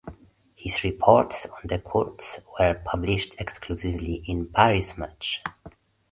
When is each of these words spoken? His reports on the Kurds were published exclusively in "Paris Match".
His 0.55 0.83
reports 0.83 1.45
on 1.45 1.59
the 1.65 1.77
Kurds 1.77 2.39
were 2.59 2.81
published 2.83 3.35
exclusively 3.39 4.23
in 4.27 4.47
"Paris 4.47 4.97
Match". 4.97 5.43